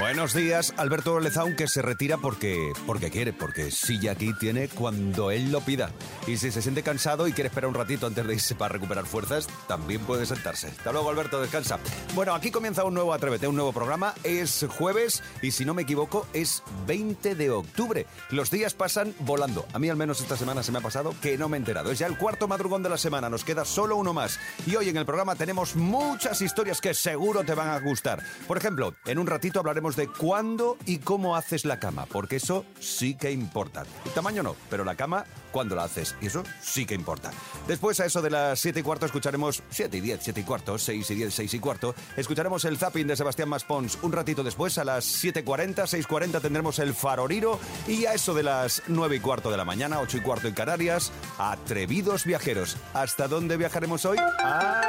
[0.00, 5.30] Buenos días, Alberto Lezaun, que se retira porque, porque quiere, porque silla aquí tiene cuando
[5.30, 5.90] él lo pida.
[6.26, 9.04] Y si se siente cansado y quiere esperar un ratito antes de irse para recuperar
[9.04, 10.68] fuerzas, también puede sentarse.
[10.68, 11.78] Hasta luego, Alberto, descansa.
[12.14, 14.14] Bueno, aquí comienza un nuevo Atrévete, un nuevo programa.
[14.24, 18.06] Es jueves y si no me equivoco, es 20 de octubre.
[18.30, 19.66] Los días pasan volando.
[19.74, 21.90] A mí al menos esta semana se me ha pasado que no me he enterado.
[21.90, 24.40] Es ya el cuarto madrugón de la semana, nos queda solo uno más.
[24.66, 28.22] Y hoy en el programa tenemos muchas historias que seguro te van a gustar.
[28.48, 32.64] Por ejemplo, en un ratito hablaremos de cuándo y cómo haces la cama, porque eso
[32.80, 33.84] sí que importa.
[34.04, 37.30] El tamaño no, pero la cama, cuándo la haces, y eso sí que importa.
[37.66, 40.78] Después, a eso de las 7 y cuarto, escucharemos 7 y 10, 7 y cuarto,
[40.78, 41.94] 6 y 10, 6 y cuarto.
[42.16, 46.94] Escucharemos el zapping de Sebastián Maspons un ratito después, a las 7.40, 6.40 tendremos el
[46.94, 50.48] faroriro y a eso de las 9 y cuarto de la mañana, 8 y cuarto
[50.48, 52.76] en Canarias, atrevidos viajeros.
[52.94, 54.18] ¿Hasta dónde viajaremos hoy?
[54.18, 54.80] Ah,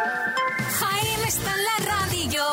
[0.79, 2.43] Jaime está en la radio.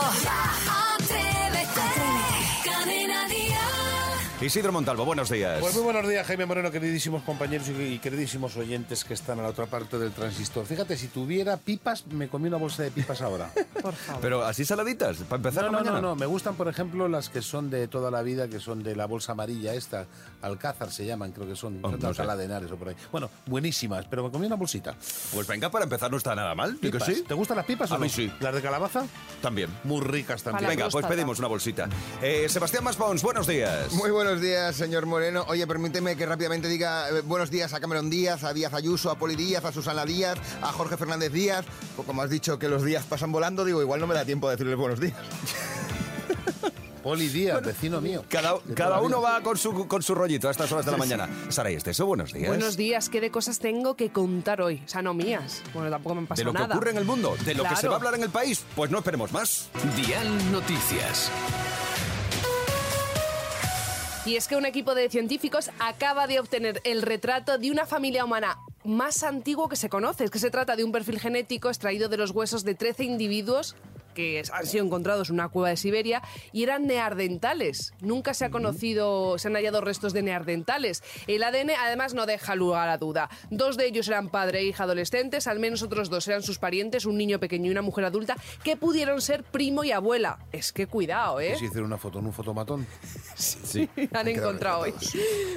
[4.41, 5.59] Isidro Montalvo, buenos días.
[5.59, 9.49] Pues muy buenos días, Jaime Moreno, queridísimos compañeros y queridísimos oyentes que están a la
[9.49, 10.65] otra parte del transistor.
[10.65, 13.51] Fíjate, si tuviera pipas, me comí una bolsa de pipas ahora.
[13.83, 14.21] Por favor.
[14.23, 16.01] Pero así saladitas, para empezar No, no, no, mañana.
[16.01, 16.15] no.
[16.15, 19.07] Me gustan, por ejemplo, las que son de toda la vida, que son de la
[19.07, 20.07] bolsa amarilla esta.
[20.41, 21.81] Alcázar se llaman, creo que son.
[21.83, 22.07] Oh, no sé.
[22.07, 22.97] Alcalá de Henares o por ahí.
[23.11, 24.95] Bueno, buenísimas, pero me comí una bolsita.
[25.35, 26.75] Pues venga, para empezar no está nada mal.
[26.75, 27.07] ¿sí que Pipas.
[27.09, 27.25] sí?
[27.27, 28.13] ¿Te gustan las pipas o A mí no?
[28.13, 28.33] sí.
[28.39, 29.05] ¿Las de calabaza?
[29.43, 29.69] También.
[29.83, 30.69] Muy ricas también.
[30.69, 31.89] Venga, pues pedimos una bolsita.
[32.23, 33.93] Eh, Sebastián Maspons, buenos días.
[33.95, 35.45] Muy buenos días, señor Moreno.
[35.49, 39.19] Oye, permíteme que rápidamente diga eh, buenos días a Cameron Díaz, a Díaz Ayuso, a
[39.19, 41.65] Poli Díaz, a Susana Díaz, a Jorge Fernández Díaz.
[41.97, 44.49] O como has dicho que los días pasan volando, digo, igual no me da tiempo
[44.49, 45.17] de decirles buenos días.
[47.03, 48.25] Poli Díaz, vecino mío.
[48.29, 50.99] Cada, De cada uno va con su, con su rollito a estas horas de la
[50.99, 51.29] mañana.
[51.49, 52.49] Sara y Esteso, buenos días.
[52.49, 54.83] Buenos días, ¿qué de cosas tengo que contar hoy?
[54.85, 55.63] O sea, no mías.
[55.73, 56.75] Bueno, tampoco me De pasa lo que nada.
[56.75, 58.91] ocurre en el mundo, de lo que se va a hablar en el país, pues
[58.91, 59.69] no esperemos más.
[59.97, 61.31] Dial Noticias.
[64.29, 68.27] Y es que un equipo de científicos acaba de obtener el retrato de una familia
[68.27, 70.25] humana más antiguo que se conoce.
[70.25, 73.75] Es que se trata de un perfil genético extraído de los huesos de 13 individuos
[74.19, 77.93] que han sido encontrados en una cueva de Siberia y eran neardentales.
[78.01, 81.05] Nunca se ha conocido, se han hallado restos de neardentales.
[81.29, 83.31] El ADN además no deja lugar a duda.
[83.51, 87.07] Dos de ellos eran padre e hija adolescentes, al menos otros dos eran sus parientes,
[87.07, 90.39] un niño pequeño y una mujer adulta, que pudieron ser primo y abuela.
[90.51, 91.53] Es que cuidado, ¿eh?
[91.55, 92.87] ¿Y si hicieron una foto en un fotomatón?
[93.39, 93.89] Sí.
[94.13, 94.93] han encontrado hoy.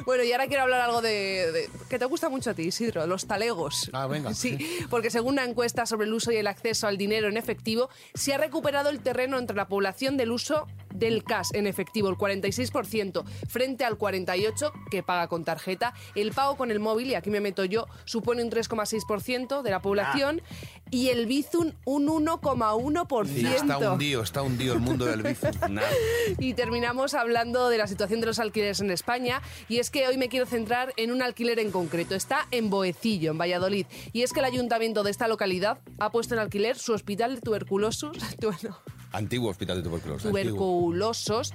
[0.05, 3.07] Bueno, y ahora quiero hablar algo de, de- que te gusta mucho a ti, Isidro,
[3.07, 3.89] los talegos.
[3.91, 4.31] Ah, venga.
[4.41, 4.57] Sí,
[4.91, 8.33] porque según una encuesta sobre el uso y el acceso al dinero en efectivo, se
[8.33, 13.23] ha recuperado el terreno entre la población del uso del cash en efectivo, el 46%,
[13.47, 15.93] frente al 48% que paga con tarjeta.
[16.15, 19.81] El pago con el móvil, y aquí me meto yo, supone un 3,6% de la
[19.81, 20.41] población
[20.89, 23.25] y el Bizum un 1,1%.
[23.25, 25.47] Sí, está hundido, está hundido el mundo del bici.
[26.39, 29.41] Y terminamos hablando de la situación de los alquileres en España.
[29.69, 32.15] Y es que hoy me quiero centrar en un alquiler en concreto.
[32.15, 33.85] Está en Boecillo, en Valladolid.
[34.11, 38.40] Y es que el ayuntamiento de esta localidad ha puesto en alquiler su hospital de
[38.41, 38.75] tuberculosos.
[38.91, 40.29] Bueno, Antiguo hospital de tuberculosis.
[40.29, 41.53] tuberculosos,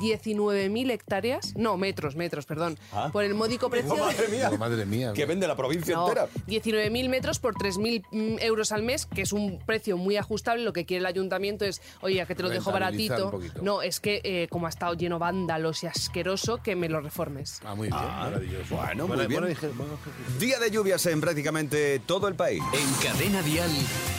[0.00, 1.54] 19.000 hectáreas.
[1.56, 2.78] No, metros, metros, perdón.
[2.92, 3.10] Ah.
[3.12, 3.96] Por el módico precio.
[3.96, 4.50] madre mía.
[4.58, 5.12] Madre mía.
[5.14, 6.28] Que vende la provincia No, entera.
[6.46, 10.62] 19.000 metros por 3.000 mm, euros al mes, que es un precio muy ajustable.
[10.62, 13.40] Lo que quiere el ayuntamiento es, oye, que te lo dejo baratito.
[13.62, 17.60] No, es que eh, como ha estado lleno vándalos y asqueroso, que me lo reformes.
[17.64, 18.76] Ah, muy bien, maravilloso.
[18.76, 19.40] bueno, muy bien.
[19.40, 19.98] bueno,
[20.38, 22.62] Día de lluvias en prácticamente todo el país.
[22.72, 23.70] En Cadena Dial,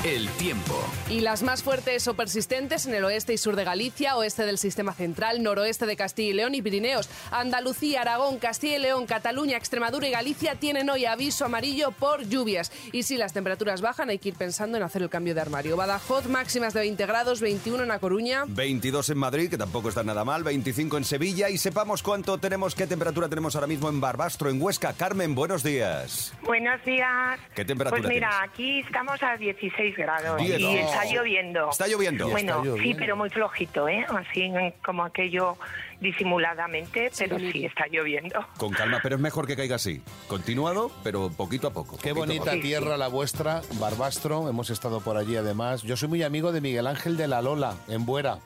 [0.04, 0.74] el tiempo.
[1.10, 4.58] Y las más fuertes o persistentes en el oeste y sur de Galicia, oeste del
[4.58, 7.10] sistema central, noroeste de Castilla y León y Pirineos.
[7.30, 12.72] Andalucía, Aragón, Castilla y León, Cataluña, Extremadura y Galicia tienen hoy aviso amarillo por lluvias.
[12.94, 15.76] Y si las temperaturas bajan, hay que ir pensando en hacer el cambio de armario.
[15.76, 18.46] Badajoz, máximas de 20 grados, 21 en A Coruña.
[18.48, 22.74] 22 en Madrid, que tampoco está nada mal, 25 en Sevilla y sepamos cuánto tenemos,
[22.74, 24.94] qué temperatura tenemos ahora mismo en Barbastro, en Huesca.
[24.94, 26.34] Carmen, buenos días.
[26.44, 27.38] Buenos días.
[27.54, 28.50] ¿Qué temperatura Pues mira, tienes?
[28.50, 31.70] aquí estamos a 16 grados y está lloviendo.
[31.70, 32.30] Está lloviendo.
[32.30, 34.06] Bueno, Sí, pero muy flojito, ¿eh?
[34.10, 34.52] Así
[34.84, 35.58] como aquello
[36.00, 38.46] disimuladamente, pero sí está lloviendo.
[38.58, 40.02] Con calma, pero es mejor que caiga así.
[40.28, 41.98] Continuado, pero poquito a poco.
[41.98, 42.62] Qué bonita poco.
[42.62, 44.50] tierra la vuestra, Barbastro.
[44.50, 45.84] Hemos estado por allí además.
[45.84, 48.40] Yo soy muy amigo de Miguel Ángel de la Lola, en Buera.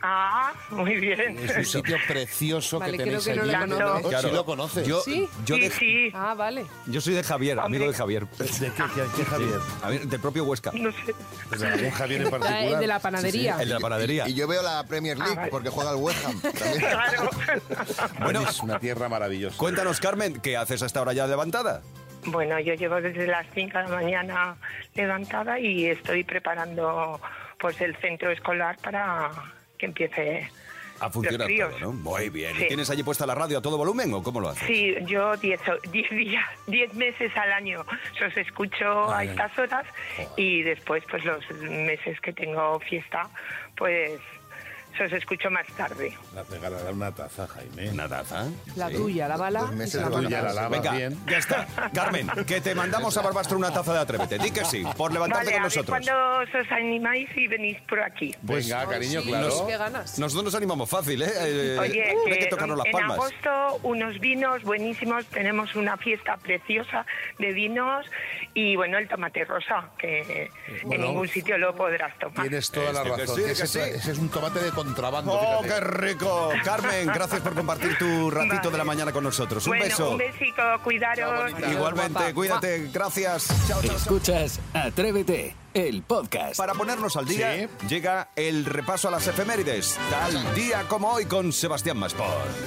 [0.00, 1.36] Ah, muy bien.
[1.38, 3.70] Es un sitio precioso Vale, que creo tenéis que no allí.
[3.70, 4.08] lo conoces.
[4.08, 4.28] Claro.
[4.28, 4.84] Sí lo conoce.
[4.86, 5.28] Yo, ¿Sí?
[5.44, 6.10] yo, sí, de- sí.
[6.14, 6.64] Ah, vale.
[6.86, 8.26] yo soy de Javier, amigo de Javier.
[8.28, 10.06] ¿De qué, qué- qué Javier?
[10.08, 10.70] Del propio Huesca.
[10.74, 11.14] No sé.
[11.48, 12.62] Pues algún Javier en La- particular.
[12.74, 13.56] el de la panadería.
[13.60, 14.28] El de la panadería.
[14.28, 15.50] Y yo veo la Premier League Ah, vale.
[15.50, 16.40] porque juega el West Ham.
[16.40, 16.78] también.
[16.78, 17.30] Claro.
[18.22, 19.56] Bueno, es una tierra maravillosa.
[19.56, 21.82] cuéntanos, Carmen, ¿qué haces hasta ahora ya levantada?
[22.26, 24.56] Bueno, yo llevo desde las 5 de la mañana
[24.94, 27.20] levantada y estoy preparando
[27.58, 29.30] pues el centro escolar para
[29.78, 30.50] que empiece
[31.00, 31.70] A funcionar los críos.
[31.78, 31.92] todo, ¿no?
[31.92, 32.54] Muy bien.
[32.60, 34.66] ¿Y tienes allí puesta la radio a todo volumen o cómo lo haces?
[34.66, 35.60] Sí, yo 10
[36.10, 37.84] días, 10 meses al año
[38.26, 39.86] os escucho a Ay, estas horas
[40.36, 43.30] y después pues los meses que tengo fiesta
[43.76, 44.18] pues
[45.04, 46.16] os escucho más tarde.
[46.34, 47.90] La regalará una taza, Jaime.
[47.90, 48.46] Una taza.
[48.76, 48.94] La Sí.
[48.94, 49.60] tuya, la bala.
[49.60, 50.10] Dos meses la.
[50.10, 51.18] Tuya la lavas Venga, bien.
[51.28, 51.66] ya está.
[51.92, 54.38] Carmen, que te mandamos a Barbastro una taza de Atrévete.
[54.38, 55.98] Di que sí, por levantarte Vale, con nosotros.
[56.06, 58.34] cuándo os animáis y venís por aquí.
[58.42, 59.66] Venga, cariño, Sí, claro.
[59.66, 60.18] qué ganas.
[60.18, 61.30] Nosotros nos animamos fácil, ¿eh?
[61.36, 63.18] Eh, Oye, hay que que tocarnos las en palmas.
[63.18, 67.04] agosto unos vinos buenísimos, tenemos una fiesta preciosa
[67.38, 68.06] de vinos
[68.54, 70.50] y bueno, el tomate rosa, que
[70.84, 72.42] Bueno, en ningún sitio lo podrás tomar.
[72.48, 73.36] Tienes toda la Este razón.
[73.36, 73.78] sí, ese, sí.
[73.80, 75.32] ese es un tomate de contrabando.
[75.32, 75.68] ¡Oh, fíjate.
[75.68, 76.50] qué rico!
[76.64, 78.70] Carmen, gracias por compartir tu ratito Vale.
[78.70, 79.64] de la mañana con nosotros.
[79.66, 80.10] Un bueno, beso.
[80.12, 81.50] un besico, cuidaros.
[81.70, 82.34] Igualmente, Guapa.
[82.34, 82.90] cuídate.
[82.92, 83.48] Gracias.
[83.66, 83.96] Chao, chao, chao.
[83.96, 86.56] Escuchas Atrévete, el podcast.
[86.56, 87.86] Para ponernos al día, Sí.
[87.88, 89.98] llega el repaso a las efemérides.
[90.10, 92.26] Tal día como hoy con Sebastián Maspor.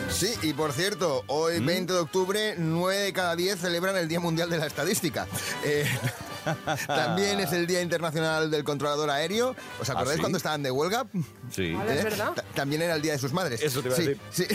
[0.09, 1.65] Sí, y por cierto, hoy ¿Mm?
[1.65, 5.27] 20 de octubre, 9 de cada 10 celebran el Día Mundial de la Estadística.
[5.63, 5.85] Eh,
[6.87, 9.55] también es el Día Internacional del Controlador Aéreo.
[9.79, 10.19] ¿Os acordáis ¿Ah, sí?
[10.21, 11.05] cuando estaban de huelga?
[11.53, 11.75] Sí.
[11.87, 12.03] Es ¿Eh?
[12.03, 12.33] verdad.
[12.33, 13.61] Ta- También era el Día de sus madres.
[13.61, 14.19] Eso te iba a Sí, decir.
[14.31, 14.45] sí.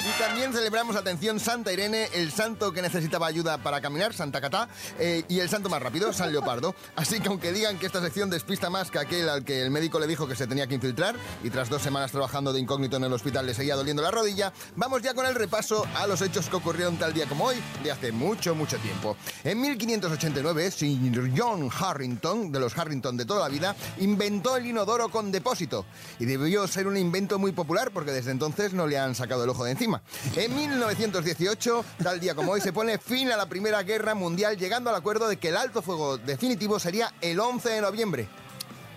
[0.00, 4.68] Y también celebramos, atención, Santa Irene, el santo que necesitaba ayuda para caminar, Santa Catá,
[4.98, 6.74] eh, y el santo más rápido, San Leopardo.
[6.96, 9.98] Así que aunque digan que esta sección despista más que aquel al que el médico
[10.00, 13.04] le dijo que se tenía que infiltrar, y tras dos semanas trabajando de incógnito en
[13.04, 16.48] el hospital le seguía doliendo la rodilla, vamos ya con el repaso a los hechos
[16.48, 19.16] que ocurrieron tal día como hoy, de hace mucho, mucho tiempo.
[19.44, 25.08] En 1589, Sir John Harrington, de los Harrington de toda la vida, inventó el inodoro
[25.08, 25.84] con depósito.
[26.18, 29.50] Y debió ser un invento muy popular porque desde entonces no le han sacado el
[29.50, 30.02] ojo de encima.
[30.36, 34.90] En 1918, tal día como hoy, se pone fin a la Primera Guerra Mundial llegando
[34.90, 38.41] al acuerdo de que el alto fuego definitivo sería el 11 de noviembre.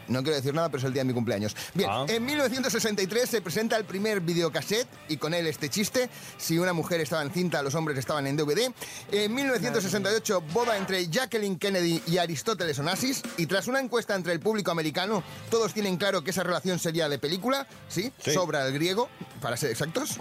[0.08, 1.56] No quiero decir nada, pero es el día de mi cumpleaños.
[1.74, 2.06] Bien, Ah.
[2.08, 6.10] en 1963 se presenta el primer videocassette y con él este chiste.
[6.38, 8.72] Si una mujer estaba en cinta, los hombres estaban en DVD.
[9.12, 13.22] En 1968, boda entre Jacqueline Kennedy y Aristóteles Onassis.
[13.38, 17.10] Y tras una encuesta entre el público americano, todos tienen claro que esa relación sería
[17.10, 17.68] de película.
[17.90, 18.34] Sí, Sí.
[18.34, 19.10] sobra el griego,
[19.42, 20.18] para ser exactos.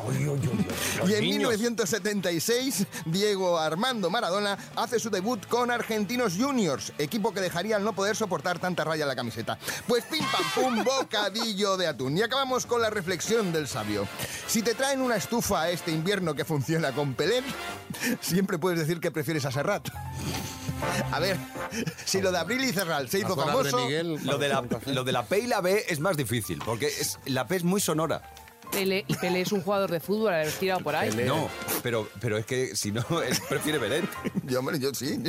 [1.07, 1.51] Y en niños.
[1.59, 7.95] 1976, Diego Armando Maradona hace su debut con Argentinos Juniors, equipo que dejaría al no
[7.95, 9.59] poder soportar tanta raya en la camiseta.
[9.87, 12.17] Pues pim pam pum, bocadillo de atún.
[12.17, 14.07] Y acabamos con la reflexión del sabio.
[14.47, 17.43] Si te traen una estufa este invierno que funciona con Pelé,
[18.21, 19.89] siempre puedes decir que prefieres a Serrat.
[21.13, 21.37] A ver,
[22.05, 23.79] si lo de Abril y Cerral se hizo famoso...
[23.85, 26.87] Miguel, Lo de, la, lo de la P y la B es más difícil, porque
[26.87, 28.23] es, la P es muy sonora.
[28.71, 31.11] Pele, y Pele es un jugador de fútbol, haber tirado por ahí.
[31.11, 31.27] Pelé.
[31.27, 31.49] No,
[31.83, 34.05] pero, pero es que si no, él prefiere Beret.
[34.45, 35.23] Yo, hombre, yo sí.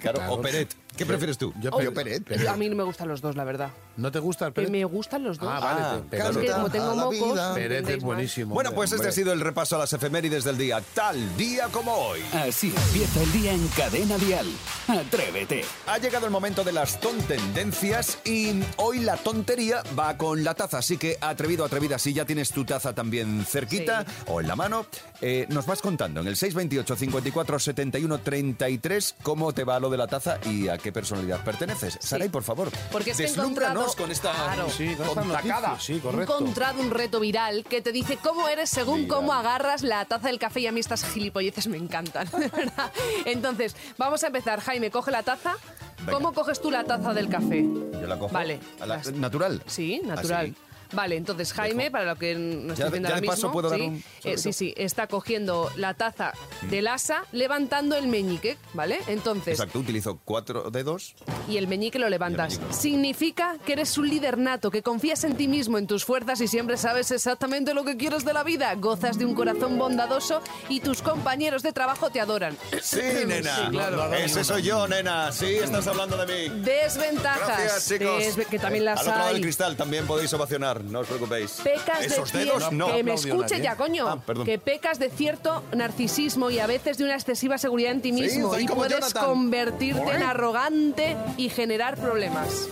[0.00, 0.74] Claro, o Peret.
[0.96, 1.54] ¿Qué prefieres tú?
[1.60, 2.24] Yo, Yo Peret.
[2.48, 3.70] A mí no me gustan los dos, la verdad.
[3.96, 4.70] ¿No te gusta el Pérez?
[4.70, 5.48] me gustan los dos.
[5.50, 5.80] Ah, vale.
[5.82, 7.12] Ah, pero- Es que como tengo mocos...
[7.34, 7.48] vida.
[7.50, 8.06] ¿me Pérez entendéis es más?
[8.06, 8.54] buenísimo.
[8.54, 10.82] Bueno, hombre, pues este ha sido el repaso a las efemérides del día.
[10.94, 12.20] Tal día como hoy.
[12.32, 14.46] Así empieza el día en Cadena Dial.
[14.88, 15.64] Atrévete.
[15.86, 20.78] Ha llegado el momento de las tontendencias y hoy la tontería va con la taza.
[20.78, 24.12] Así que atrevido, atrevida, si ya tienes tu taza también cerquita Sí.
[24.28, 24.86] o en la mano,
[25.20, 29.96] eh, nos vas contando en el 628 54 71 33 cómo te va lo de
[29.98, 31.98] la taza y a qué personalidad perteneces.
[32.00, 34.70] Saray, por favor, Porque es que he deslúmbranos encontrado- con esta Claro.
[34.70, 35.80] Sí, con esta contacada.
[35.80, 36.38] Sí, He correcto.
[36.38, 40.38] encontrado un reto viral que te dice cómo eres según cómo agarras la taza del
[40.38, 42.92] café y a mí estas gilipolleces me encantan, de verdad.
[43.24, 44.60] Entonces, vamos a empezar.
[44.60, 45.56] Jaime, coge la taza.
[45.98, 46.12] Venga.
[46.12, 47.62] ¿Cómo coges tú la taza del café?
[47.62, 48.32] Yo la cojo.
[48.32, 48.58] Vale.
[48.80, 49.62] A la- natural.
[49.66, 50.46] Sí, natural.
[50.46, 50.54] Así.
[50.92, 53.52] Vale, entonces Jaime, para lo que nos Ya- estoy viendo ya ahora de paso mismo,
[53.52, 56.32] puedo dar sí, un eh, sí, sí, está cogiendo la taza
[56.62, 58.98] del asa, levantando el meñique, ¿vale?
[59.06, 61.14] Entonces, Exacto, utilizo cuatro dedos.
[61.48, 62.58] y el meñique lo levantas.
[62.58, 62.74] Meñique.
[62.74, 66.48] Significa que eres un líder nato, que confías en ti mismo, en tus fuerzas y
[66.48, 68.74] siempre sabes exactamente lo que quieres de la vida.
[68.74, 72.56] Gozas de un corazón bondadoso y tus compañeros de trabajo te adoran.
[72.82, 73.56] Sí, nena.
[73.56, 74.12] Sí, claro.
[74.14, 75.32] Ese soy yo, nena.
[75.32, 76.60] Sí, estás hablando de mí.
[76.62, 77.46] Desventajas.
[77.48, 78.22] Gracias, chicos.
[78.22, 81.52] Desve- que también las Al otro lado del cristal también podéis ovacionar, no os preocupéis.
[81.62, 82.92] Pecas Esos de dedos, cier- no.
[82.94, 84.08] Que me escuche nadie, ya, coño.
[84.08, 84.44] Ah, perdón.
[84.46, 88.20] que pecas de cierto narcisismo y a veces de una excesiva seguridad en ti Sí,
[88.20, 88.50] mismo.
[88.52, 89.24] soy y como puedes Jonathan.
[89.24, 92.68] convertirte en arrogante y generar problemas.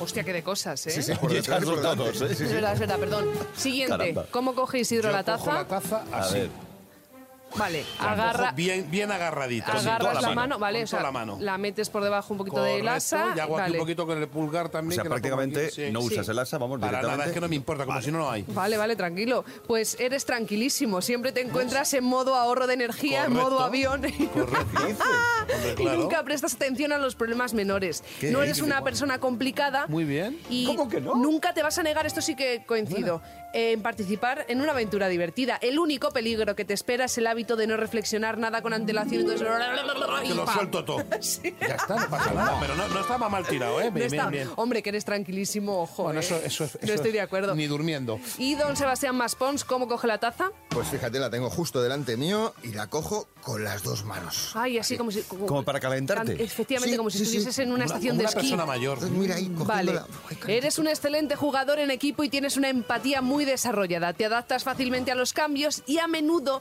[0.00, 0.90] Hostia, qué de cosas, ¿eh?
[0.90, 2.26] Sí, sí, por detrás, ya por todos, ¿eh?
[2.30, 3.26] Es verdad, es verdad, perdón.
[3.56, 3.96] Siguiente.
[3.96, 4.26] Caramba.
[4.30, 5.52] ¿Cómo coge Isidro Yo la cojo taza?
[5.54, 6.48] la taza A ver.
[7.56, 9.72] Vale, agarra, bien, bien agarradita.
[9.72, 10.82] agarras toda la, la, mano, ¿vale?
[10.82, 11.38] O sea, toda la mano.
[11.40, 13.32] la metes por debajo un poquito de Correcto, lasa.
[13.36, 14.94] Y hago aquí un poquito con el pulgar O también.
[14.94, 15.90] sea, que lo pongo prácticamente aquí, sí.
[15.92, 16.32] no usas Sí.
[16.32, 17.16] el asa, vamos Para directamente.
[17.18, 18.44] nada, es que no me importa, como si no, no hay.
[18.48, 19.44] Vale, vale, tranquilo.
[19.66, 21.00] Pues eres tranquilísimo.
[21.00, 24.02] Siempre te encuentras en modo ahorro de energía, en modo avión.
[24.34, 25.04] Correcto.
[25.78, 28.02] Y nunca prestas atención a los problemas menores.
[28.20, 29.86] ¿Qué No eres una persona complicada.
[29.88, 30.38] Muy bien.
[30.50, 31.14] Y ¿Cómo que no?
[31.14, 33.22] nunca te vas a negar, esto sí que coincido,
[33.54, 35.58] en participar en una aventura divertida.
[35.62, 39.22] El único peligro que te espera es el hábito de no reflexionar nada con antelación.
[39.22, 39.46] Entonces,
[40.22, 40.98] Que lo suelto todo.
[41.60, 42.58] Ya está, no pasa nada.
[42.60, 43.86] Pero no, no estaba mal tirado, ¿eh?
[43.86, 44.54] No Bien, está- bien, bien.
[44.56, 46.04] Hombre, que eres tranquilísimo, ojo.
[46.04, 46.22] Bueno, ¿eh?
[46.24, 47.54] eso, eso, es- no eso estoy es- de acuerdo.
[47.54, 48.18] Ni durmiendo.
[48.38, 50.50] ¿Y don Sebastián Maspons cómo coge la taza?
[50.68, 54.52] Pues fíjate, la tengo justo delante mío y la cojo con las dos manos.
[54.54, 55.22] Ay, así como si...
[55.22, 56.42] Como para calentarte.
[56.42, 57.30] Efectivamente, Sí, como si sí, sí.
[57.38, 58.40] estuvieses en una, Una, estación como de una esquí.
[58.40, 58.94] persona mayor.
[58.98, 59.92] Entonces, mira ahí, Vale.
[59.92, 60.06] cogiéndola.
[60.46, 64.12] Ay, Eres un excelente jugador en equipo y tienes una empatía muy desarrollada.
[64.12, 66.60] Te adaptas fácilmente a los cambios y a menudo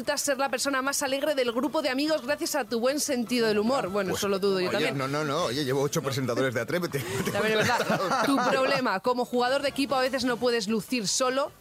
[0.00, 3.46] resultas ser la persona más alegre del grupo de amigos gracias a tu buen sentido
[3.48, 3.90] del humor.
[3.90, 4.96] Bueno, eso lo dudo yo Oye, también.
[4.96, 5.44] no, no, no.
[5.44, 7.04] Oye, llevo ocho presentadores de Atrévete.
[7.36, 8.24] A ver, es verdad.
[8.24, 11.52] Tu problema como jugador de equipo a veces no puedes lucir solo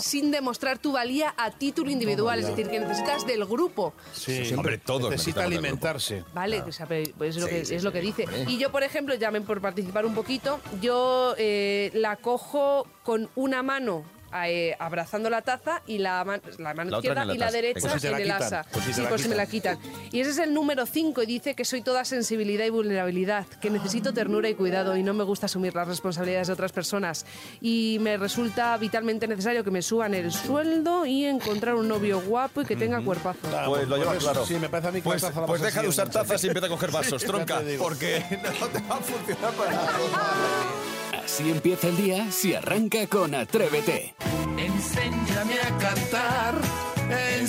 [0.00, 3.94] sin demostrar tu valía a título individual, es decir, que necesitas del grupo.
[4.12, 4.52] Sí.
[4.54, 6.24] Hombre, todos Necesita alimentarse.
[6.34, 8.24] Vale, que sabe- pues es, lo Sí, que, sí, es lo sí, que dice.
[8.26, 8.44] hombre.
[8.48, 13.62] Y yo, por ejemplo, llamen por participar un poquito, yo eh, la cojo con una
[13.64, 14.04] mano
[14.46, 17.56] eh, abrazando la taza y la, man- la mano La izquierda la y la taza.
[17.56, 18.64] derecha Por si te en la el quitan, asa.
[18.72, 19.78] por si sí, por si me la quitan.
[20.12, 23.70] Y ese es el número 5 y dice que soy toda sensibilidad y vulnerabilidad, que
[23.70, 27.24] necesito ternura y cuidado y no me gusta asumir las responsabilidades de otras personas.
[27.60, 32.62] Y me resulta vitalmente necesario que me suban el sueldo y encontrar un novio guapo
[32.62, 33.38] y que tenga cuerpazo.
[33.66, 34.46] Pues lo llevas eso, claro.
[34.46, 36.48] Sí, me parece a mí que Pues, la taza pues deja de usar tazas y
[36.48, 38.22] empieza a coger vasos, tronca, porque
[38.60, 39.92] no te va a funcionar para nada.
[41.28, 44.14] Así empieza el día si arranca con Atrévete.
[44.56, 46.54] Enséñame a cantar.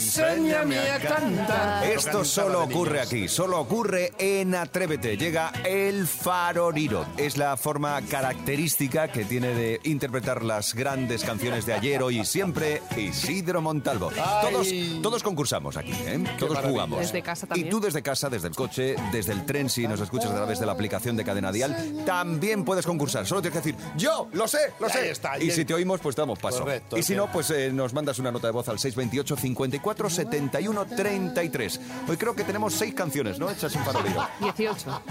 [0.03, 1.83] Enséñame a cantar.
[1.83, 5.17] Esto solo ocurre aquí, solo ocurre en Atrévete.
[5.17, 7.05] Llega el faroriro.
[7.17, 12.25] Es la forma característica que tiene de interpretar las grandes canciones de ayer, hoy y
[12.25, 14.09] siempre, Isidro Montalvo.
[14.41, 14.69] Todos,
[15.03, 16.23] todos concursamos aquí, ¿eh?
[16.39, 16.99] Todos jugamos.
[16.99, 17.67] Desde casa también.
[17.67, 20.61] Y tú desde casa, desde el coche, desde el tren, si nos escuchas a través
[20.61, 23.27] de la aplicación de Cadena Dial, también puedes concursar.
[23.27, 25.11] Solo tienes que decir, yo, lo sé, lo Ahí sé.
[25.11, 26.59] está, y si te oímos, pues damos paso.
[26.59, 27.25] Correcto, y si bien.
[27.25, 31.79] no, pues eh, nos mandas una nota de voz al 628 54 71 33.
[32.07, 33.49] Hoy creo que tenemos seis canciones, ¿no?
[33.49, 34.27] Hechas un farolero.
[34.41, 35.01] 18.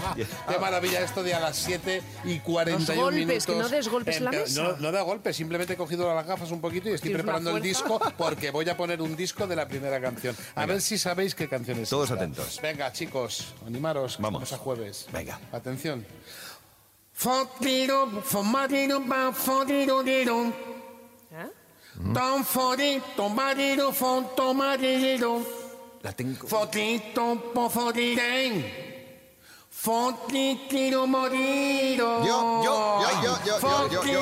[0.47, 3.45] Qué maravilla esto de a las 7 y 41 Los golpes, minutos.
[3.45, 4.63] que no des golpes en la mesa.
[4.63, 7.61] No, no da golpes, simplemente he cogido las gafas un poquito y estoy preparando el
[7.63, 10.35] disco porque voy a poner un disco de la primera canción.
[10.55, 11.89] A ver si sabéis qué canción es.
[11.89, 12.15] Todos esta.
[12.15, 12.59] atentos.
[12.61, 14.17] Venga, chicos, animaros.
[14.19, 14.43] Vamos.
[14.43, 15.07] estamos a jueves.
[15.11, 15.39] Venga.
[15.51, 16.05] Atención.
[21.99, 25.43] Don fodito, marido, fon, tomadiro.
[26.01, 26.47] La tengo.
[26.47, 28.63] Fotito, po, fodiren.
[29.69, 32.25] Fotitiro, moriro.
[32.25, 34.21] Yo, yo, yo, yo, yo, yo,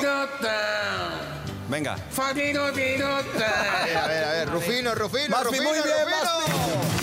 [1.68, 1.96] Venga.
[3.38, 3.82] Ta.
[3.84, 4.48] A ver, a ver, a ver.
[4.50, 6.97] Rufino, Rufino, Rufino, muy bien, Rufino.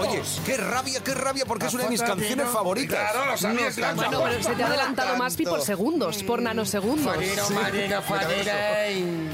[0.00, 3.12] Oye, qué rabia, qué rabia, porque es una de mis canciones favoritas.
[3.12, 4.08] Claro, lo sabías, No Lancha.
[4.08, 5.24] Bueno, pero se te ha adelantado tanto.
[5.24, 7.14] Maspi por segundos, por nanosegundos.
[7.14, 9.30] Fodiro, mariro, fodiren.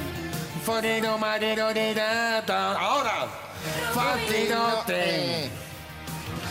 [0.64, 2.72] Fodiro, mariro, dirata.
[2.72, 3.26] Ahora.
[3.92, 5.50] Fotiro, te.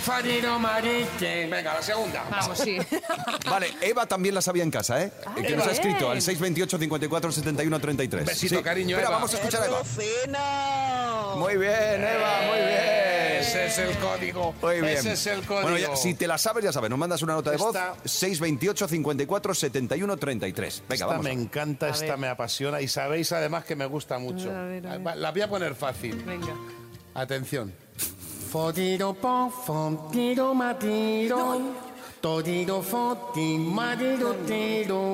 [0.03, 1.47] Fodiro, marite.
[1.47, 2.25] Venga, la segunda.
[2.29, 2.77] Vamos, sí.
[3.49, 5.11] Vale, Eva también la sabía en casa, ¿eh?
[5.37, 8.25] Eh, que nos ha escrito al 628 54 71 33.
[8.25, 9.15] Besito, cariño, Espera, Eva.
[9.17, 11.35] vamos a escuchar a Eva.
[11.37, 13.02] Muy bien, Eva, muy bien.
[13.43, 14.53] Ese es el código.
[14.61, 14.85] Muy bien.
[14.97, 15.61] Ese es el código.
[15.69, 17.75] Bueno, ya, si te la sabes, ya sabes, nos mandas una nota de voz.
[17.75, 20.81] Esta- 628 54 71 33.
[20.81, 21.23] Venga, Esta vamos.
[21.23, 22.17] me encanta, esta ver.
[22.17, 24.49] me apasiona y sabéis además que me gusta mucho.
[24.49, 25.17] A ver, a ver.
[25.17, 26.15] La voy a poner fácil.
[26.23, 26.53] Venga.
[27.13, 27.73] Atención.
[28.51, 29.15] Fodiro
[32.23, 35.11] Todiro foti, marido tiro.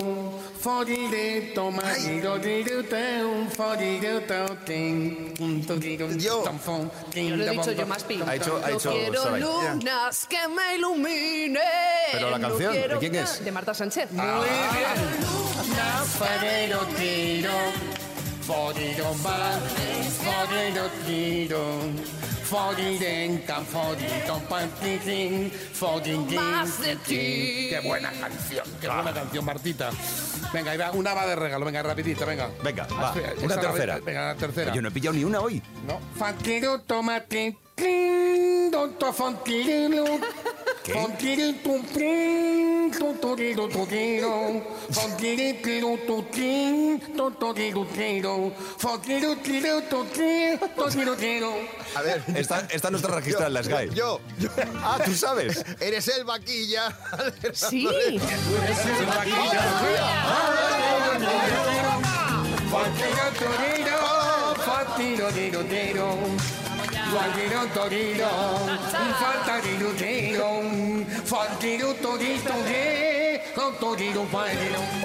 [0.62, 3.48] Fodiro marido tiro teu.
[3.58, 5.34] Fodiro teu tin.
[5.66, 6.44] Todiro Yo.
[6.46, 8.22] Yo lo he dicho yo, Maspi.
[8.22, 11.58] Ha hecho- ha No hecho quiero lunas que me iluminen.
[12.12, 13.44] Pero la No canción, ¿de quién es?
[13.44, 14.12] De Marta Sánchez.
[14.12, 15.00] Muy bien.
[15.75, 17.58] Na fodiro tiro.
[19.25, 19.60] Va.
[21.08, 21.63] Tiro.
[22.50, 27.68] Fodiren, can fodito, pantitín, fodirin, Más de ti.
[27.70, 29.91] Qué buena canción, qué buena canción, Martita.
[30.51, 32.50] Venga, ahí va, una va de regalo, venga, rapidita, venga.
[32.63, 33.13] Venga, va.
[33.15, 34.00] Esa Una la- tercera.
[34.00, 34.74] Venga, la tercera.
[34.74, 35.62] Yo no he pillado ni una hoy.
[35.86, 36.00] No.
[36.18, 40.06] Fantiro, tomate, clin, donto fontirilu.
[51.96, 52.24] A ver,
[52.89, 53.89] no está registrada en la SGAE.
[53.93, 54.50] yo, yo,
[54.84, 55.63] Ah, ¿tú sabes?
[55.79, 56.98] eres el vaquilla.
[57.53, 57.88] Sí.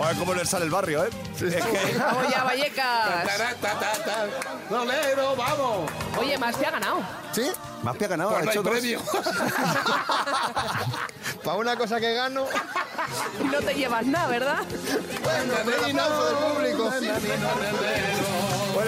[0.01, 1.11] Oye, cómo le sale el barrio, ¿eh?
[1.35, 3.25] Es que- Vamos ya, Vallecas.
[5.37, 5.91] Vamos.
[6.19, 7.01] Oye, más te ha ganado.
[7.33, 7.51] ¿Sí?
[7.83, 8.73] Más que ha ganado, Pues ha hecho dos.
[8.73, 9.01] premio.
[11.45, 12.47] Para una cosa que gano,
[13.53, 14.63] no te llevas nada, ¿verdad?
[15.23, 16.37] bueno, pero el aplauso del
[16.77, 16.91] público.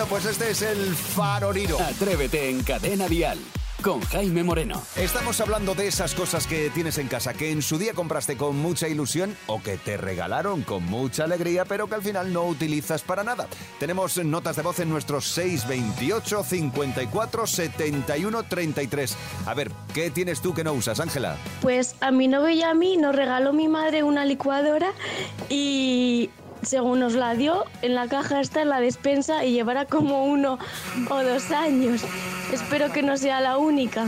[0.09, 1.81] Bueno, pues este es el faroriro.
[1.81, 3.39] Atrévete en Cadena Dial
[3.83, 4.81] con Jaime Moreno.
[4.97, 8.57] Estamos hablando de esas cosas que tienes en casa, que en su día compraste con
[8.57, 13.03] mucha ilusión o que te regalaron con mucha alegría, pero que al final no utilizas
[13.03, 13.49] para nada.
[13.81, 19.17] Tenemos notas de voz en nuestros 628 54 71 33.
[19.47, 21.37] A ver, ¿qué tienes tú que no usas, Ángela?
[21.63, 24.93] Pues a mi novio y a mí nos regaló mi madre una licuadora
[25.49, 26.31] y
[26.67, 30.59] según nos la dio, en la caja está en la despensa y llevará como uno
[31.09, 32.03] o dos años.
[32.53, 34.07] Espero que no sea la única.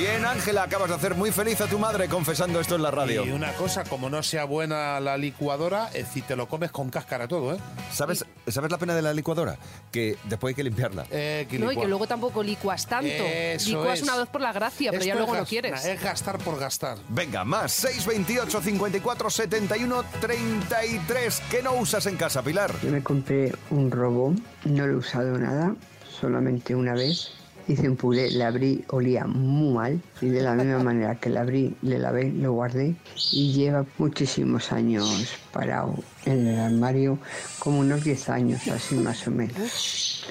[0.00, 3.22] Bien, Ángela, acabas de hacer muy feliz a tu madre confesando esto en la radio.
[3.26, 6.88] Y una cosa, como no sea buena la licuadora, es si te lo comes con
[6.88, 7.58] cáscara todo, ¿eh?
[7.92, 9.58] ¿Sabes, ¿Sabes la pena de la licuadora?
[9.92, 11.04] Que después hay que limpiarla.
[11.10, 13.10] Eh, que No, y que luego tampoco licuas tanto.
[13.10, 14.04] Eso licuas es.
[14.04, 15.84] una vez por la gracia, pero ya luego no quieres.
[15.84, 16.96] Es gastar por gastar.
[17.10, 21.42] Venga, más 628 54 71 33.
[21.50, 22.72] ¿Qué no usas en casa, Pilar?
[22.82, 24.32] Yo me compré un robot,
[24.64, 25.74] no lo he usado nada,
[26.08, 27.34] solamente una vez.
[27.70, 31.38] Hice un puré, le abrí, olía muy mal y de la misma manera que le
[31.38, 32.94] abrí, le lavé, lo guardé
[33.32, 37.18] y lleva muchísimos años parado en el armario,
[37.58, 40.26] como unos 10 años así más o menos.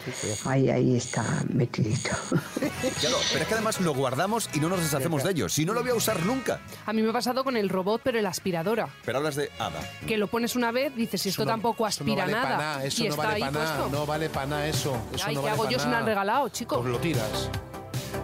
[0.46, 2.12] Ahí, ahí está metidito.
[3.00, 5.50] Claro, pero es que además lo guardamos y no nos deshacemos de ello.
[5.50, 6.60] Si no lo voy a usar nunca.
[6.86, 8.88] A mí me ha pasado con el robot, pero el aspiradora.
[9.05, 9.79] Pero hablas de Ada.
[10.08, 12.86] Que lo pones una vez, dices, esto no- tampoco eso no aspira vale pa' nada.
[12.86, 13.75] Eso y no está vale ahí para nada.
[13.77, 13.98] puesto.
[14.00, 14.98] No vale para nada eso.
[15.13, 16.00] eso Ay, no ¿qué vale hago yo si me nada.
[16.00, 16.79] han regalado, chico?
[16.79, 17.50] Pues lo tiras.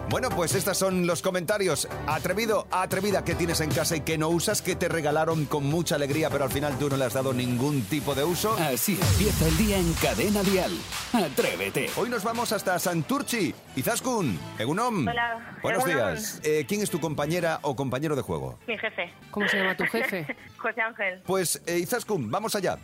[0.08, 1.88] Bueno, pues estos son los comentarios.
[2.06, 5.96] Atrevido, atrevida que tienes en casa y que no usas, que te regalaron con mucha
[5.96, 8.54] alegría, pero al final tú no le has dado ningún tipo de uso.
[8.54, 10.70] Así empieza el día en Cadena Dial.
[11.12, 11.90] Atrévete.
[11.96, 13.52] Hoy nos vamos hasta Santurchi.
[13.74, 15.08] Izaskun, Egunom.
[15.08, 15.58] Hola.
[15.60, 16.14] Buenos Egunon.
[16.14, 16.40] días.
[16.44, 18.60] Eh, ¿Quién es tu compañera o compañero de juego?
[18.68, 19.12] Mi jefe.
[19.32, 20.24] ¿Cómo se llama tu jefe?
[20.56, 21.22] José Ángel.
[21.26, 22.78] Pues, eh, Izaskun, vamos allá.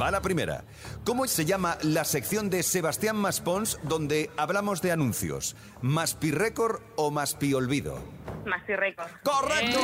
[0.00, 0.64] Va la primera.
[1.04, 5.56] ¿Cómo se llama la sección de Sebastián Maspons donde hablamos de anuncios?
[5.80, 7.96] ¿Maspi Record o Maspi Olvido?
[8.44, 9.08] Maxi Record.
[9.22, 9.78] ¡Correcto!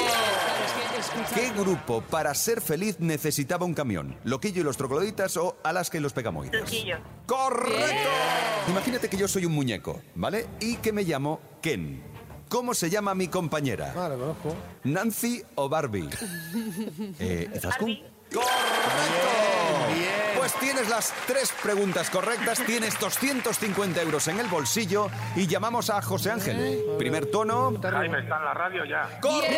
[0.98, 4.18] Escucha, ¿Qué grupo para ser feliz necesitaba un camión?
[4.24, 6.50] ¿Loquillo y los trogloditas o Alaska y los pegamoides?
[6.50, 6.96] Truquillo.
[7.26, 8.11] ¡Correcto!
[8.68, 10.48] Imagínate que yo soy un muñeco, ¿vale?
[10.59, 12.02] Y que me llamo Ken.
[12.48, 13.94] ¿Cómo se llama mi compañera?
[13.96, 14.57] Ah, conozco.
[14.83, 16.09] ¿Nancy o Barbie?
[17.20, 17.48] Eh.
[17.62, 18.05] Barbie.
[18.33, 19.56] ¡Correcto!
[20.61, 26.31] Tienes las tres preguntas correctas, tienes 250 euros en el bolsillo y llamamos a José
[26.31, 26.83] Ángel.
[26.99, 27.75] Primer tono.
[27.83, 29.21] Jaime está en la radio ya.
[29.21, 29.57] ¡Correcto!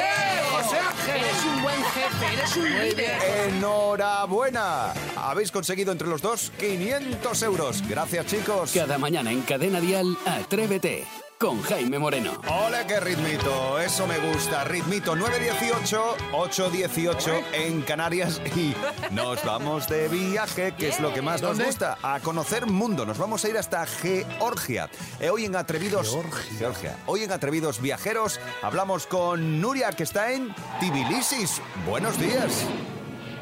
[0.53, 1.17] José Ángel.
[1.17, 3.49] Eres un buen jefe, eres un líder.
[3.49, 4.93] ¡Enhorabuena!
[5.17, 7.83] Habéis conseguido entre los dos 500 euros.
[7.89, 8.73] Gracias, chicos.
[8.75, 12.33] Cada mañana en Cadena Dial, Atrévete con Jaime Moreno.
[12.49, 13.79] ¡Hola, qué ritmito!
[13.79, 14.65] Eso me gusta.
[14.65, 18.75] Ritmito 918, 818 en Canarias y
[19.13, 23.07] nos vamos de viaje, que es lo que más nos gusta, a conocer mundo.
[23.07, 24.91] Nos vamos a ir hasta Georgia.
[25.21, 26.11] Eh, hoy en Atrevidos...
[26.11, 26.59] Georgia.
[26.59, 26.97] Georgia.
[27.07, 31.45] Hoy en Atrevidos Viajeros hablamos con Nuria, que está en Tbilisi.
[31.87, 32.67] Buenos días.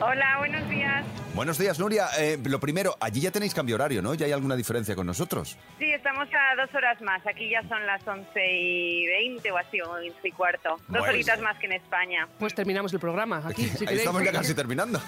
[0.01, 1.05] Hola, buenos días.
[1.35, 2.09] Buenos días, Nuria.
[2.19, 4.13] Eh, lo primero, allí ya tenéis cambio horario, ¿no?
[4.15, 5.57] ¿Ya hay alguna diferencia con nosotros?
[5.79, 7.27] Sí, estamos a dos horas más.
[7.27, 10.71] Aquí ya son las 11 y 20 o así, 11 y cuarto.
[10.71, 11.05] Dos Bueno.
[11.07, 12.29] horitas más que en España.
[12.39, 14.01] Pues terminamos el programa aquí, si Ahí queréis.
[14.01, 15.01] estamos ya casi terminando.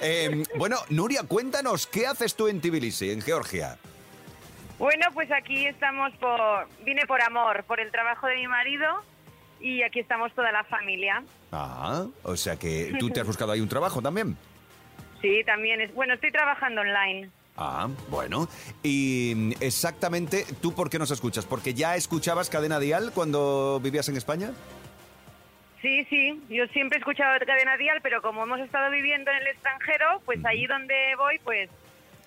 [0.00, 3.76] Eh, bueno, Nuria, cuéntanos, ¿qué haces tú en Tbilisi, en Georgia?
[4.78, 6.40] Bueno, pues aquí estamos por...
[6.84, 8.86] Vine por amor, por el trabajo de mi marido
[9.62, 11.22] y aquí estamos toda la familia.
[11.52, 14.36] Ah, o sea que tú te has buscado ahí un trabajo también.
[15.20, 15.94] Sí, también es...
[15.94, 17.30] Bueno, estoy trabajando online.
[17.56, 18.48] Ah, bueno.
[18.82, 21.46] Y exactamente, ¿tú por qué nos escuchas?
[21.46, 24.50] ¿Porque ya escuchabas Cadena Dial cuando vivías en España?
[25.80, 29.48] Sí, sí, yo siempre he escuchado Cadena Dial, pero como hemos estado viviendo en el
[29.48, 31.68] extranjero, pues allí donde voy, pues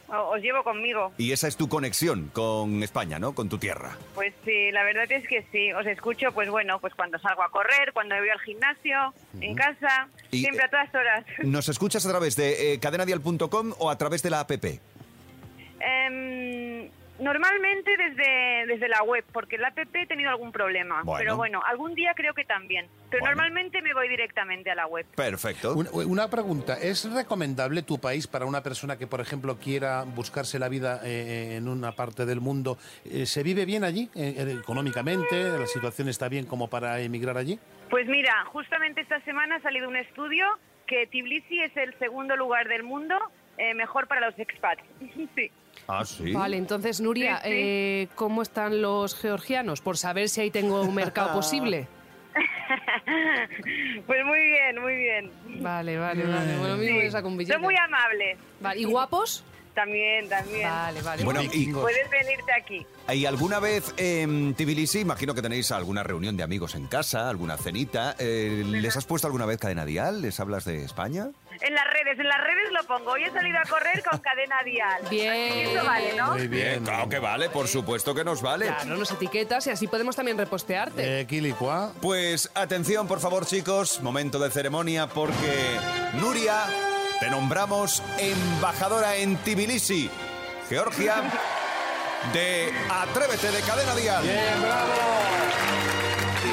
[0.07, 1.11] os llevo conmigo.
[1.17, 3.33] Y esa es tu conexión con España, ¿no?
[3.33, 3.97] Con tu tierra.
[4.13, 7.49] Pues sí, la verdad es que sí, os escucho, pues bueno, pues cuando salgo a
[7.49, 11.25] correr, cuando voy al gimnasio, en casa, Y, siempre a todas horas.
[11.43, 14.51] ¿Nos escuchas a través de eh, cadenadial.com o a través de la app?
[15.79, 21.19] Em, normalmente desde, desde la web, porque la app he tenido algún problema, Bueno.
[21.19, 22.87] pero bueno, algún día creo que también.
[23.09, 23.35] Pero Bueno.
[23.37, 25.05] normalmente me voy directamente a la web.
[25.15, 25.73] Perfecto.
[25.75, 30.59] Un- Una pregunta, ¿es recomendable tu país para una persona que, por ejemplo, quiera buscarse
[30.59, 32.77] la vida eh, en una parte del mundo?
[33.05, 35.43] Eh, ¿Se vive bien allí, eh, eh, económicamente?
[35.57, 37.59] ¿La situación está bien como para emigrar allí?
[37.89, 40.45] Pues mira, justamente esta semana ha salido un estudio
[40.87, 43.15] que Tbilisi es el segundo lugar del mundo
[43.57, 44.83] eh, mejor para los expats.
[45.35, 45.49] sí.
[45.87, 46.31] Ah, sí.
[46.31, 47.49] Vale, entonces, Nuria, Sí, sí.
[47.53, 49.81] eh, ¿cómo están los georgianos?
[49.81, 51.87] Por saber si ahí tengo un mercado posible.
[54.05, 55.31] Pues muy bien, muy bien.
[55.61, 56.57] Vale, vale, vale.
[56.57, 57.05] Bueno, mismo Sí.
[57.05, 57.53] yo saco un billete.
[57.53, 58.37] Son muy amables.
[58.59, 59.43] Vale, ¿Y guapos?
[59.73, 60.69] También, también.
[60.69, 61.23] Vale, vale.
[61.25, 62.85] Bueno, y, Puedes venirte aquí.
[63.13, 67.57] ¿y alguna vez en Tbilisi, imagino que tenéis alguna reunión de amigos en casa, alguna
[67.57, 70.21] cenita, eh, ¿les has puesto alguna vez cadena dial?
[70.21, 71.27] ¿Les hablas de España?
[71.61, 73.11] En las redes, en las redes lo pongo.
[73.11, 75.01] Hoy he salido a correr con cadena dial.
[75.09, 75.69] Bien.
[75.69, 76.31] Eso vale, ¿no?
[76.33, 76.83] Muy bien.
[76.83, 78.67] Claro que vale, por supuesto que nos vale.
[78.67, 81.21] Claro, nos etiquetas y así podemos también repostearte.
[81.21, 81.93] Eh, Quilicua.
[82.01, 85.77] Pues atención, por favor, chicos, momento de ceremonia porque
[86.13, 86.63] Nuria,
[87.19, 90.09] te nombramos embajadora en Tbilisi,
[90.69, 91.15] Georgia,
[92.33, 94.23] de Atrévete de Cadena Dial.
[94.23, 94.91] Bien, bravo.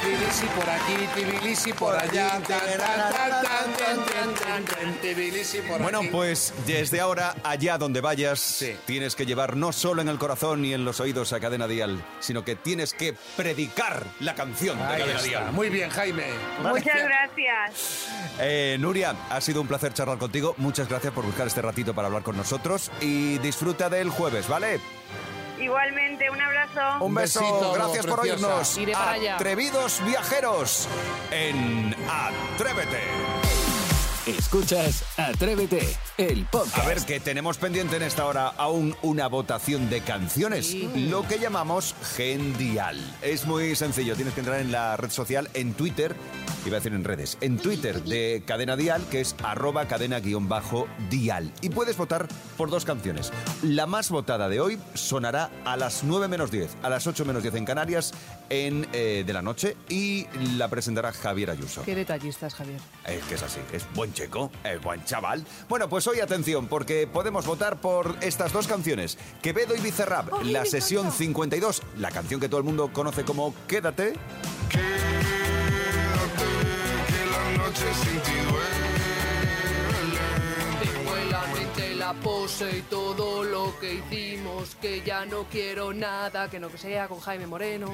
[0.01, 2.31] Tbilisi por aquí, Tbilisi por allá.
[2.31, 3.43] Tan, tan,
[5.81, 8.77] Bueno, pues desde ahora, allá donde vayas, Sí.
[8.87, 12.03] tienes que llevar no solo en el corazón y en los oídos a Cadena Dial,
[12.21, 15.29] sino que tienes que predicar la canción de Ahí Cadena está.
[15.29, 15.53] Dial.
[15.53, 16.27] Muy bien, Jaime.
[16.63, 18.07] Muchas gracias.
[18.39, 20.55] Eh, Nuria, ha sido un placer charlar contigo.
[20.59, 24.81] Muchas gracias por buscar este ratito para hablar con nosotros y disfruta del jueves, ¿vale?
[25.61, 27.05] Igualmente, un abrazo.
[27.05, 28.47] Un beso, besito, gracias por preciosa.
[28.49, 28.79] oírnos.
[28.79, 29.35] Iré para allá.
[29.37, 30.89] Atrevidos viajeros
[31.31, 33.42] en Atrévete.
[34.27, 35.81] Escuchas Atrévete,
[36.17, 36.79] el podcast.
[36.79, 40.89] A ver, que tenemos pendiente en esta hora aún una votación de canciones, Sí.
[41.11, 42.99] lo que llamamos Gendial.
[43.21, 46.15] Es muy sencillo, tienes que entrar en la red social, en Twitter,
[46.65, 51.53] iba a decir en redes, en Twitter de Cadena Dial, que es arroba cadena-dial.
[51.61, 53.33] Y puedes votar por dos canciones.
[53.65, 57.43] La más votada de hoy sonará a las 9 menos 10, a las 8 menos
[57.43, 58.13] 10 en Canarias,
[58.51, 61.83] en, eh, de la noche, y la presentará Javier Ayuso.
[61.83, 62.79] Qué detallistas, Javier.
[63.05, 65.45] Es que es así, es buen checo, es buen chaval.
[65.69, 69.19] Bueno, pues hoy atención, porque podemos votar por estas dos canciones.
[69.43, 71.19] Quevedo y Bizarrap, la sesión encanta.
[71.19, 74.15] 52, la canción que todo el mundo conoce como Quédate.
[77.53, 78.82] Tengo
[82.13, 86.79] la pose y todo lo que hicimos, que ya no quiero nada que no que
[86.79, 87.93] sea con Jaime Moreno.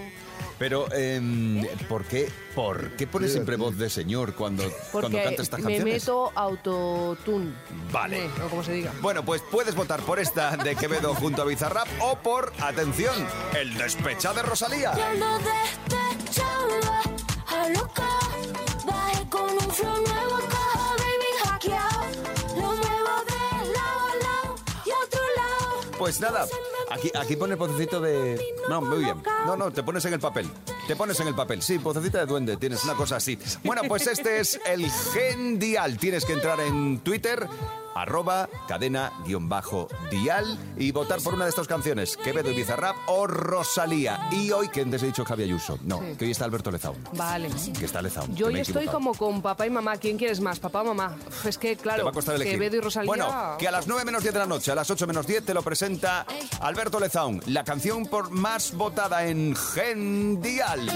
[0.58, 5.60] Pero, em, ¿por, qué, ¿por qué pones siempre voz de señor cuando, cuando canta estas
[5.60, 6.02] me canciones?
[6.02, 7.52] meto autotune.
[7.92, 8.24] Vale.
[8.26, 8.92] Eh, O como se diga.
[9.00, 13.14] Bueno, pues puedes votar por esta de Quevedo junto a Bizarrap o por, atención,
[13.56, 14.92] el despecha de Rosalía.
[14.96, 17.02] Yo lo despechaba
[17.46, 18.08] a loca.
[18.84, 20.38] Bajé con un flow nuevo,
[25.98, 26.46] Pues nada,
[26.90, 28.40] aquí, aquí pone el vocecito de...
[28.68, 29.20] No, muy bien.
[29.44, 30.48] No, no, te pones en el papel.
[30.86, 31.60] Te pones en el papel.
[31.60, 33.36] Sí, vocecita de duende, tienes una cosa así.
[33.64, 35.98] Bueno, pues este es el Gendial.
[35.98, 37.48] Tienes que entrar en Twitter,
[38.02, 44.28] arroba cadena-dial y votar por una de estas canciones, Quevedo y Bizarrap o Rosalía.
[44.30, 45.78] Y hoy, ¿quién te he dicho Javier Ayuso?
[45.82, 46.16] No, Sí.
[46.16, 46.96] que hoy está Alberto Lezaun.
[47.14, 47.50] Vale.
[47.78, 48.34] Que está Lezaun.
[48.34, 49.96] Yo que hoy estoy como con papá y mamá.
[49.96, 51.16] ¿Quién quieres más, papá o mamá?
[51.44, 52.54] Es que, claro, Te va a costar elegir.
[52.54, 53.06] Quevedo y Rosalía...
[53.08, 55.44] Bueno, que a las 9 menos 10 de la noche, a las 8 menos 10,
[55.44, 56.24] te lo presenta
[56.60, 57.42] Alberto Lezaun.
[57.46, 60.88] La canción por más votada en Gendial.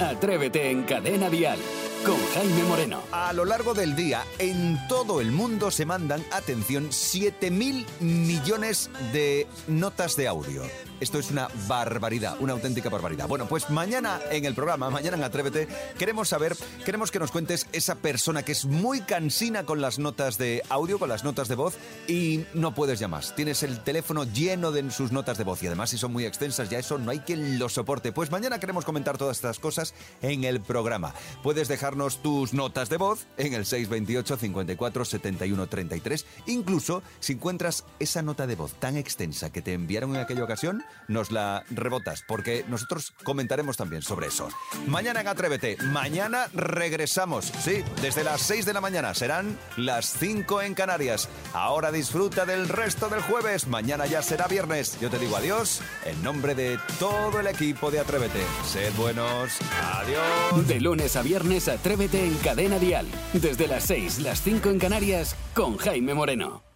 [0.00, 1.58] Atrévete en Cadena Dial
[2.04, 3.02] con Jaime Moreno.
[3.12, 9.46] A lo largo del día, en todo el mundo se mandan, atención, 7.000 millones de
[9.66, 10.62] notas de audio.
[11.00, 13.26] Esto es una barbaridad, una auténtica barbaridad.
[13.26, 15.66] Bueno, pues mañana en el programa, mañana en Atrévete,
[15.98, 20.38] queremos saber, queremos que nos cuentes esa persona que es muy cansina con las notas
[20.38, 23.24] de audio, con las notas de voz y no puedes llamar.
[23.34, 26.70] Tienes el teléfono lleno de sus notas de voz y además si son muy extensas
[26.70, 28.12] ya eso no hay quien lo soporte.
[28.12, 31.14] Pues mañana queremos comentar todas estas cosas en el programa.
[31.42, 36.26] Puedes dejar dejarnos tus notas de voz en el 628 54 71 33.
[36.44, 40.84] Incluso si encuentras esa nota de voz tan extensa que te enviaron en aquella ocasión,
[41.08, 44.48] nos la rebotas, porque nosotros comentaremos también sobre eso.
[44.86, 50.62] Mañana en Atrévete, mañana regresamos, sí, desde las 6 de la mañana, serán las 5
[50.62, 51.28] en Canarias.
[51.52, 54.98] Ahora disfruta del resto del jueves, mañana ya será viernes.
[55.00, 58.42] Yo te digo adiós en nombre de todo el equipo de Atrévete.
[58.64, 60.68] Sed buenos, adiós.
[60.68, 63.06] De lunes a viernes, atrévete en Cadena Dial.
[63.32, 66.69] Desde las 6, las 5 en Canarias, con Jaime Moreno.